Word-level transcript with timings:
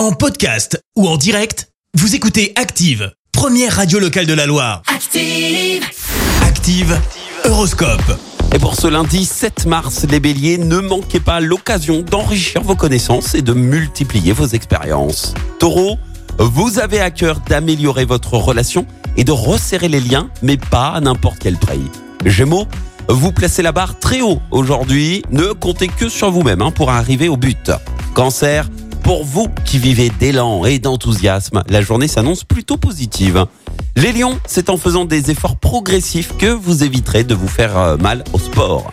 En 0.00 0.12
podcast 0.12 0.82
ou 0.96 1.06
en 1.06 1.18
direct, 1.18 1.68
vous 1.92 2.14
écoutez 2.14 2.54
Active, 2.56 3.12
première 3.32 3.76
radio 3.76 3.98
locale 3.98 4.24
de 4.24 4.32
la 4.32 4.46
Loire. 4.46 4.80
Active. 4.86 5.84
Active, 6.42 6.98
Horoscope. 7.44 8.18
Et 8.54 8.58
pour 8.58 8.76
ce 8.76 8.86
lundi 8.86 9.26
7 9.26 9.66
mars, 9.66 10.06
les 10.08 10.18
béliers, 10.18 10.56
ne 10.56 10.78
manquez 10.78 11.20
pas 11.20 11.40
l'occasion 11.40 12.00
d'enrichir 12.00 12.62
vos 12.62 12.76
connaissances 12.76 13.34
et 13.34 13.42
de 13.42 13.52
multiplier 13.52 14.32
vos 14.32 14.46
expériences. 14.46 15.34
Taureau, 15.58 15.98
vous 16.38 16.78
avez 16.78 17.00
à 17.00 17.10
cœur 17.10 17.40
d'améliorer 17.40 18.06
votre 18.06 18.38
relation 18.38 18.86
et 19.18 19.24
de 19.24 19.32
resserrer 19.32 19.88
les 19.88 20.00
liens, 20.00 20.30
mais 20.40 20.56
pas 20.56 20.92
à 20.92 21.00
n'importe 21.02 21.40
quel 21.40 21.58
prix. 21.58 21.82
Gémeaux, 22.24 22.66
vous 23.10 23.32
placez 23.32 23.60
la 23.60 23.72
barre 23.72 23.98
très 23.98 24.22
haut 24.22 24.40
aujourd'hui, 24.50 25.22
ne 25.30 25.52
comptez 25.52 25.88
que 25.88 26.08
sur 26.08 26.30
vous-même 26.30 26.62
hein, 26.62 26.70
pour 26.70 26.88
arriver 26.88 27.28
au 27.28 27.36
but. 27.36 27.70
Cancer, 28.14 28.66
pour 29.10 29.24
vous 29.24 29.48
qui 29.64 29.78
vivez 29.78 30.08
d'élan 30.20 30.64
et 30.64 30.78
d'enthousiasme, 30.78 31.64
la 31.68 31.80
journée 31.80 32.06
s'annonce 32.06 32.44
plutôt 32.44 32.76
positive. 32.76 33.44
Les 33.96 34.12
lions, 34.12 34.38
c'est 34.46 34.70
en 34.70 34.76
faisant 34.76 35.04
des 35.04 35.32
efforts 35.32 35.56
progressifs 35.56 36.36
que 36.36 36.46
vous 36.46 36.84
éviterez 36.84 37.24
de 37.24 37.34
vous 37.34 37.48
faire 37.48 37.76
euh, 37.76 37.96
mal 37.96 38.22
au 38.32 38.38
sport. 38.38 38.88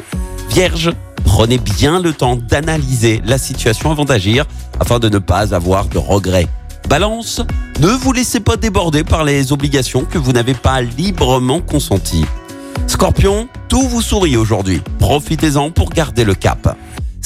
Vierge, 0.49 0.89
prenez 1.23 1.59
bien 1.59 2.01
le 2.01 2.13
temps 2.13 2.35
d'analyser 2.35 3.21
la 3.25 3.37
situation 3.37 3.91
avant 3.91 4.05
d'agir 4.05 4.47
afin 4.79 4.97
de 4.97 5.07
ne 5.07 5.19
pas 5.19 5.53
avoir 5.53 5.85
de 5.85 5.99
regrets. 5.99 6.47
Balance, 6.89 7.43
ne 7.79 7.89
vous 7.89 8.11
laissez 8.11 8.39
pas 8.39 8.57
déborder 8.57 9.03
par 9.03 9.23
les 9.23 9.51
obligations 9.51 10.03
que 10.03 10.17
vous 10.17 10.31
n'avez 10.31 10.55
pas 10.55 10.81
librement 10.81 11.61
consenties. 11.61 12.25
Scorpion, 12.87 13.49
tout 13.69 13.83
vous 13.83 14.01
sourit 14.01 14.35
aujourd'hui. 14.35 14.81
Profitez-en 14.97 15.69
pour 15.69 15.91
garder 15.91 16.23
le 16.23 16.33
cap. 16.33 16.75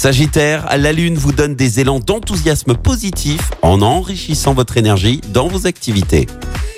Sagittaire, 0.01 0.65
la 0.79 0.93
lune 0.93 1.15
vous 1.15 1.31
donne 1.31 1.53
des 1.53 1.79
élans 1.79 1.99
d'enthousiasme 1.99 2.73
positif 2.73 3.51
en 3.61 3.83
enrichissant 3.83 4.55
votre 4.55 4.77
énergie 4.77 5.21
dans 5.31 5.47
vos 5.47 5.67
activités. 5.67 6.25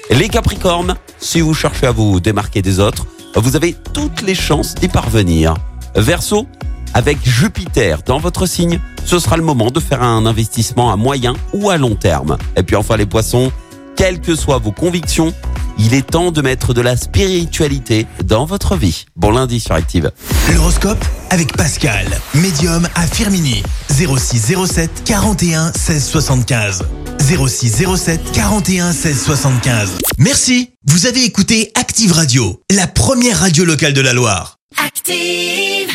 Les 0.09 0.27
Capricornes, 0.27 0.95
si 1.19 1.39
vous 1.39 1.53
cherchez 1.53 1.87
à 1.87 1.93
vous 1.93 2.19
démarquer 2.19 2.61
des 2.61 2.81
autres, 2.81 3.05
vous 3.37 3.55
avez 3.55 3.77
toutes 3.93 4.23
les 4.23 4.35
chances 4.35 4.75
d'y 4.75 4.89
parvenir. 4.89 5.53
Verseau, 5.95 6.47
avec 6.93 7.17
Jupiter 7.23 8.01
dans 8.05 8.19
votre 8.19 8.45
signe, 8.45 8.81
ce 9.05 9.19
sera 9.19 9.37
le 9.37 9.43
moment 9.43 9.71
de 9.71 9.79
faire 9.79 10.03
un 10.03 10.25
investissement 10.25 10.91
à 10.91 10.97
moyen 10.97 11.33
ou 11.53 11.69
à 11.69 11.77
long 11.77 11.95
terme. 11.95 12.37
Et 12.57 12.63
puis 12.63 12.75
enfin 12.75 12.97
les 12.97 13.05
poissons, 13.05 13.53
quelles 13.95 14.19
que 14.19 14.35
soient 14.35 14.57
vos 14.57 14.73
convictions, 14.73 15.33
il 15.77 15.93
est 15.93 16.09
temps 16.09 16.31
de 16.31 16.41
mettre 16.41 16.73
de 16.73 16.81
la 16.81 16.97
spiritualité 16.97 18.07
dans 18.25 18.45
votre 18.45 18.75
vie. 18.75 19.05
Bon 19.15 19.31
lundi 19.31 19.59
sur 19.59 19.75
Active. 19.75 20.11
L'horoscope 20.53 21.03
avec 21.29 21.55
Pascal, 21.55 22.07
médium 22.35 22.87
à 22.95 23.07
Firmini. 23.07 23.63
0607 23.89 25.03
41 25.05 25.71
16 25.73 26.05
75. 26.05 26.83
0607 27.19 28.31
41 28.33 28.91
16 28.91 29.23
75. 29.23 29.97
Merci, 30.17 30.71
vous 30.85 31.05
avez 31.05 31.23
écouté 31.23 31.71
Active 31.75 32.11
Radio, 32.11 32.61
la 32.71 32.87
première 32.87 33.39
radio 33.39 33.65
locale 33.65 33.93
de 33.93 34.01
la 34.01 34.13
Loire. 34.13 34.57
Active. 34.83 35.92